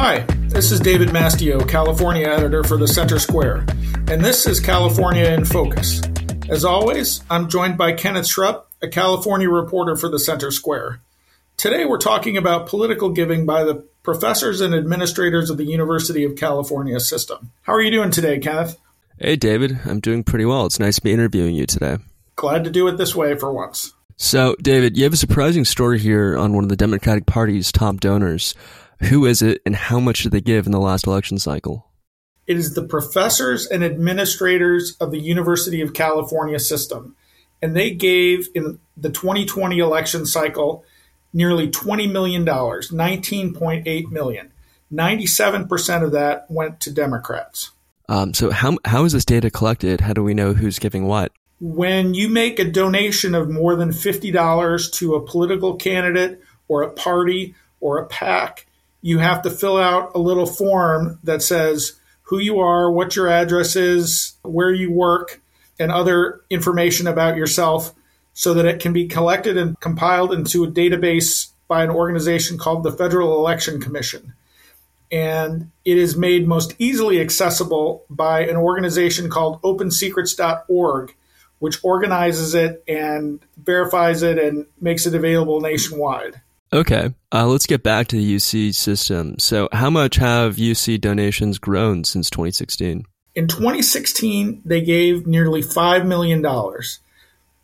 [0.00, 3.66] Hi, this is David Mastio, California editor for the Center Square,
[4.06, 6.00] and this is California in Focus.
[6.48, 11.00] As always, I'm joined by Kenneth Schrupp, a California reporter for the Center Square.
[11.56, 16.36] Today we're talking about political giving by the professors and administrators of the University of
[16.36, 17.50] California system.
[17.62, 18.78] How are you doing today, Kenneth?
[19.18, 19.80] Hey, David.
[19.84, 20.64] I'm doing pretty well.
[20.64, 21.96] It's nice to be interviewing you today.
[22.36, 23.94] Glad to do it this way for once.
[24.16, 27.98] So, David, you have a surprising story here on one of the Democratic Party's top
[27.98, 28.54] donors.
[29.00, 31.88] Who is it, and how much did they give in the last election cycle?
[32.46, 37.14] It is the professors and administrators of the University of California system.
[37.60, 40.84] And they gave in the 2020 election cycle
[41.32, 44.52] nearly $20 million, 19.8 million.
[44.92, 47.72] 97% of that went to Democrats.
[48.08, 50.00] Um, so, how, how is this data collected?
[50.00, 51.30] How do we know who's giving what?
[51.60, 56.90] When you make a donation of more than $50 to a political candidate or a
[56.90, 58.66] party or a PAC,
[59.00, 63.28] you have to fill out a little form that says who you are, what your
[63.28, 65.40] address is, where you work,
[65.78, 67.94] and other information about yourself
[68.34, 72.82] so that it can be collected and compiled into a database by an organization called
[72.82, 74.34] the Federal Election Commission.
[75.10, 81.14] And it is made most easily accessible by an organization called opensecrets.org,
[81.58, 86.40] which organizes it and verifies it and makes it available nationwide.
[86.70, 89.38] Okay, uh, let's get back to the UC system.
[89.38, 93.06] So, how much have UC donations grown since 2016?
[93.34, 96.42] In 2016, they gave nearly $5 million.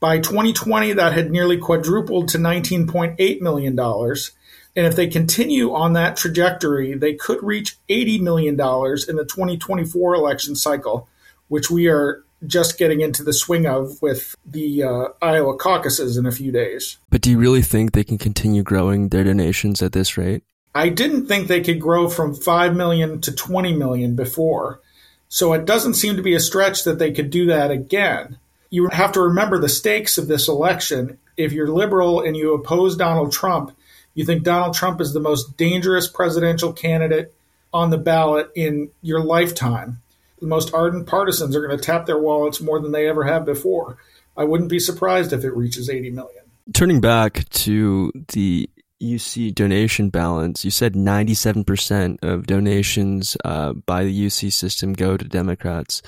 [0.00, 3.78] By 2020, that had nearly quadrupled to $19.8 million.
[3.78, 10.14] And if they continue on that trajectory, they could reach $80 million in the 2024
[10.14, 11.08] election cycle,
[11.48, 16.26] which we are just getting into the swing of with the uh, Iowa caucuses in
[16.26, 16.98] a few days.
[17.10, 20.44] But do you really think they can continue growing their donations at this rate?
[20.74, 24.80] I didn't think they could grow from 5 million to 20 million before.
[25.28, 28.38] So it doesn't seem to be a stretch that they could do that again.
[28.70, 31.18] You have to remember the stakes of this election.
[31.36, 33.76] If you're liberal and you oppose Donald Trump,
[34.14, 37.34] you think Donald Trump is the most dangerous presidential candidate
[37.72, 40.00] on the ballot in your lifetime
[40.40, 43.44] the most ardent partisans are going to tap their wallets more than they ever have
[43.44, 43.98] before.
[44.36, 46.44] I wouldn't be surprised if it reaches 80 million.
[46.72, 48.68] Turning back to the
[49.02, 55.24] UC donation balance, you said 97% of donations uh, by the UC system go to
[55.24, 56.02] Democrats.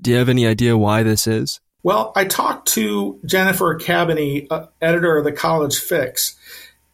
[0.00, 1.60] Do you have any idea why this is?
[1.82, 6.36] Well, I talked to Jennifer Kabbany, uh, editor of the College Fix,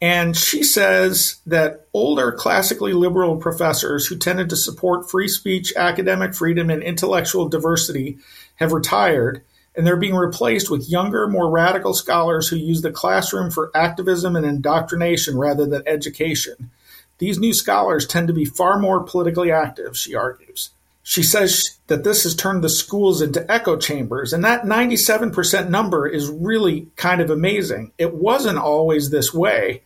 [0.05, 6.35] and she says that older classically liberal professors who tended to support free speech, academic
[6.35, 8.19] freedom, and intellectual diversity
[8.57, 9.41] have retired,
[9.75, 14.37] and they're being replaced with younger, more radical scholars who use the classroom for activism
[14.37, 16.71] and indoctrination rather than education.
[17.17, 20.69] These new scholars tend to be far more politically active, she argues.
[21.03, 26.07] She says that this has turned the schools into echo chambers, and that 97% number
[26.07, 27.93] is really kind of amazing.
[27.97, 29.81] It wasn't always this way.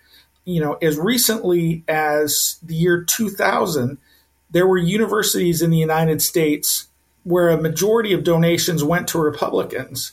[0.48, 3.98] You know, as recently as the year 2000,
[4.50, 6.86] there were universities in the United States
[7.24, 10.12] where a majority of donations went to Republicans.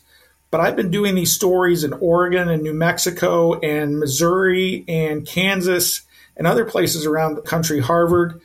[0.51, 6.01] But I've been doing these stories in Oregon and New Mexico and Missouri and Kansas
[6.35, 8.41] and other places around the country, Harvard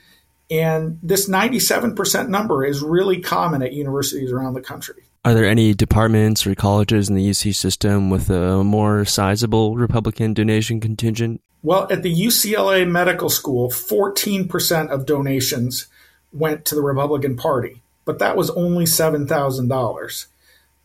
[0.51, 5.05] and this 97% number is really common at universities around the country.
[5.25, 10.32] Are there any departments or colleges in the UC system with a more sizable Republican
[10.32, 11.42] donation contingent?
[11.62, 15.88] Well, at the UCLA Medical School, 14% of donations
[16.32, 20.26] went to the Republican Party, but that was only $7,000.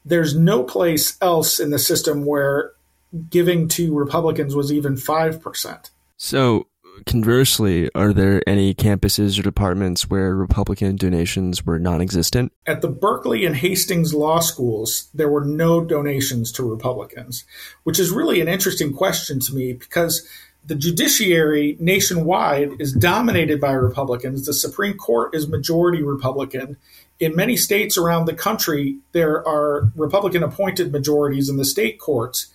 [0.04, 2.74] There's no place else in the system where
[3.30, 5.90] giving to Republicans was even 5%.
[6.18, 6.68] So,
[7.06, 12.52] Conversely, are there any campuses or departments where Republican donations were non existent?
[12.66, 17.44] At the Berkeley and Hastings law schools, there were no donations to Republicans,
[17.84, 20.28] which is really an interesting question to me because
[20.66, 24.46] the judiciary nationwide is dominated by Republicans.
[24.46, 26.78] The Supreme Court is majority Republican.
[27.20, 32.48] In many states around the country, there are Republican appointed majorities in the state courts.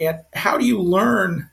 [0.00, 1.50] And how do you learn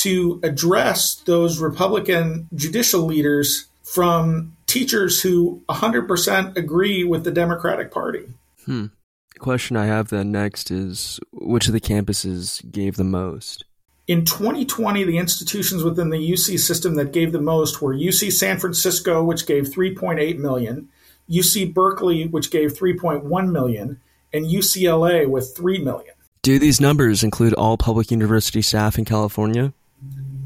[0.00, 8.24] to address those Republican judicial leaders from teachers who 100% agree with the Democratic Party.
[8.64, 8.86] Hmm.
[9.34, 13.64] The question I have then next is which of the campuses gave the most?
[14.06, 18.58] In 2020, the institutions within the UC system that gave the most were UC San
[18.58, 20.88] Francisco, which gave 3.8 million,
[21.30, 24.00] UC Berkeley, which gave 3.1 million,
[24.32, 26.14] and UCLA with 3 million.
[26.42, 29.74] Do these numbers include all public university staff in California?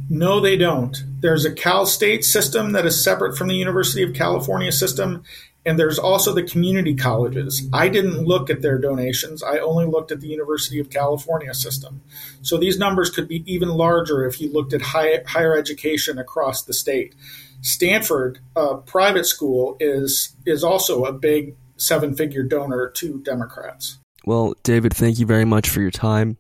[0.09, 0.97] No, they don't.
[1.25, 5.23] there's a Cal State system that is separate from the University of California system,
[5.65, 7.67] and there's also the community colleges.
[7.73, 9.43] I didn't look at their donations.
[9.43, 12.03] I only looked at the University of California system.
[12.43, 16.65] So these numbers could be even larger if you looked at high, higher education across
[16.65, 17.15] the state.
[17.63, 23.99] Stanford, a private school, is is also a big seven-figure donor to Democrats.
[24.27, 26.37] Well, David, thank you very much for your time.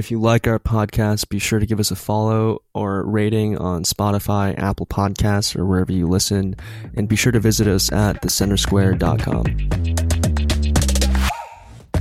[0.00, 3.82] If you like our podcast, be sure to give us a follow or rating on
[3.84, 6.56] Spotify, Apple Podcasts, or wherever you listen.
[6.96, 10.09] And be sure to visit us at thecentersquare.com.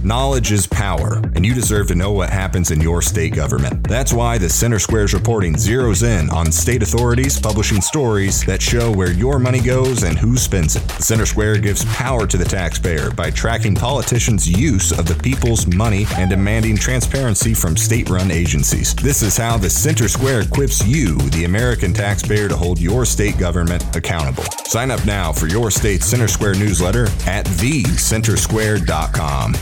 [0.03, 3.85] Knowledge is power, and you deserve to know what happens in your state government.
[3.85, 8.91] That's why the Center Square's reporting zeroes in on state authorities publishing stories that show
[8.91, 10.87] where your money goes and who spends it.
[10.87, 15.67] The Center Square gives power to the taxpayer by tracking politicians' use of the people's
[15.67, 18.95] money and demanding transparency from state run agencies.
[18.95, 23.37] This is how the Center Square equips you, the American taxpayer, to hold your state
[23.37, 24.45] government accountable.
[24.63, 29.55] Sign up now for your state's Center Square newsletter at thecentersquare.com.